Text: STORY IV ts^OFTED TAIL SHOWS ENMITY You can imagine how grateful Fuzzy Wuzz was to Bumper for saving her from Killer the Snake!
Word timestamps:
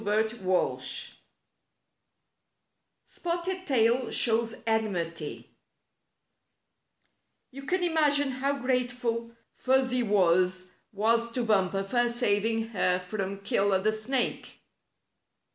STORY 0.01 0.23
IV 0.23 1.13
ts^OFTED 3.15 3.67
TAIL 3.67 4.09
SHOWS 4.09 4.55
ENMITY 4.65 5.51
You 7.51 7.61
can 7.61 7.83
imagine 7.83 8.31
how 8.31 8.57
grateful 8.57 9.31
Fuzzy 9.53 10.01
Wuzz 10.01 10.71
was 10.91 11.31
to 11.33 11.43
Bumper 11.43 11.83
for 11.83 12.09
saving 12.09 12.69
her 12.69 12.97
from 12.97 13.41
Killer 13.41 13.79
the 13.79 13.91
Snake! 13.91 14.61